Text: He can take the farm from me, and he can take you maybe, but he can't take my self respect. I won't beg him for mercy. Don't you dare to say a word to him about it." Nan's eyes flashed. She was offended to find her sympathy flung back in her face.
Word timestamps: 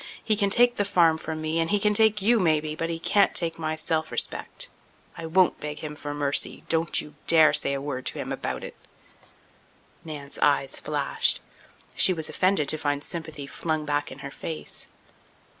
He 0.23 0.35
can 0.35 0.49
take 0.49 0.77
the 0.77 0.83
farm 0.83 1.19
from 1.19 1.41
me, 1.43 1.59
and 1.59 1.69
he 1.69 1.79
can 1.79 1.93
take 1.93 2.23
you 2.23 2.39
maybe, 2.39 2.73
but 2.73 2.89
he 2.89 2.97
can't 2.97 3.35
take 3.35 3.59
my 3.59 3.75
self 3.75 4.11
respect. 4.11 4.67
I 5.15 5.27
won't 5.27 5.59
beg 5.59 5.81
him 5.81 5.95
for 5.95 6.11
mercy. 6.11 6.63
Don't 6.69 6.99
you 6.99 7.13
dare 7.27 7.53
to 7.53 7.59
say 7.59 7.73
a 7.75 7.81
word 7.81 8.07
to 8.07 8.15
him 8.17 8.31
about 8.31 8.63
it." 8.63 8.75
Nan's 10.03 10.39
eyes 10.39 10.79
flashed. 10.79 11.39
She 11.93 12.13
was 12.13 12.29
offended 12.29 12.67
to 12.69 12.79
find 12.79 13.03
her 13.03 13.07
sympathy 13.07 13.45
flung 13.45 13.85
back 13.85 14.11
in 14.11 14.19
her 14.25 14.31
face. 14.31 14.87